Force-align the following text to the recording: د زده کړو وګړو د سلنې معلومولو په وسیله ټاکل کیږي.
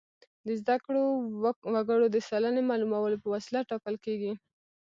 د 0.47 0.47
زده 0.61 0.75
کړو 0.85 1.03
وګړو 1.73 2.05
د 2.11 2.17
سلنې 2.29 2.61
معلومولو 2.69 3.21
په 3.23 3.27
وسیله 3.35 3.67
ټاکل 3.69 3.95
کیږي. 4.05 4.33